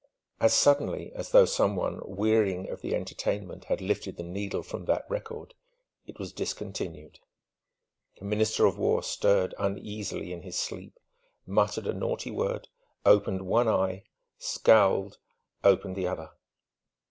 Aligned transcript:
As 0.39 0.55
suddenly 0.55 1.11
as 1.13 1.29
though 1.29 1.45
some 1.45 1.75
one, 1.75 1.99
wearying 2.03 2.67
of 2.71 2.81
the 2.81 2.95
entertainment, 2.95 3.65
had 3.65 3.81
lifted 3.81 4.17
the 4.17 4.23
needle 4.23 4.63
from 4.63 4.85
that 4.85 5.05
record, 5.11 5.53
it 6.07 6.17
was 6.17 6.33
discontinued. 6.33 7.19
The 8.17 8.25
Minister 8.25 8.65
of 8.65 8.79
War 8.79 9.03
stirred 9.03 9.53
uneasily 9.59 10.33
in 10.33 10.41
his 10.41 10.57
sleep, 10.57 10.97
muttered 11.45 11.85
a 11.85 11.93
naughty 11.93 12.31
word, 12.31 12.67
opened 13.05 13.43
one 13.45 13.67
eye, 13.67 14.05
scowled, 14.39 15.19
opened 15.63 15.95
the 15.95 16.07
other. 16.07 16.31